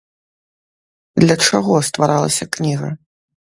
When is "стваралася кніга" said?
1.91-2.93